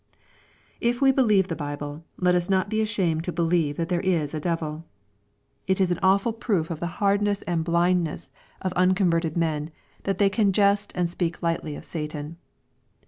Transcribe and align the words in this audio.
If 0.79 0.99
wo 0.99 1.11
believe 1.11 1.47
the 1.47 1.55
Bible, 1.55 2.03
let 2.17 2.33
us 2.33 2.49
not 2.49 2.69
be 2.71 2.81
ashamed 2.81 3.23
to 3.25 3.31
be 3.31 3.43
lieve 3.43 3.77
that 3.77 3.89
there 3.89 3.99
is 4.01 4.33
a 4.33 4.39
devil. 4.39 4.83
It 5.67 5.79
is 5.79 5.91
an 5.91 5.99
awful 6.01 6.33
proof 6.33 6.71
of 6.71 6.79
the 6.79 6.87
LUKE, 6.87 6.93
CHAP. 6.93 6.97
XXII. 6.97 7.21
411 7.21 7.25
hardness 7.27 7.41
and 7.43 7.63
blindness 7.63 8.29
of 8.63 8.73
unconverted 8.73 9.37
men, 9.37 9.69
that 10.05 10.17
they 10.17 10.31
can 10.31 10.53
jest 10.53 10.91
and 10.95 11.07
speak 11.07 11.43
lightly 11.43 11.75
of 11.75 11.85
Satan. 11.85 12.37